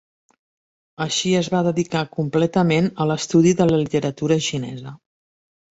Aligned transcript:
Així 1.05 1.33
es 1.41 1.49
va 1.55 1.61
dedicar 1.69 2.03
completament 2.21 2.91
a 3.05 3.09
l'estudi 3.11 3.53
de 3.61 3.71
la 3.73 3.83
literatura 3.85 4.45
xinesa. 4.49 5.01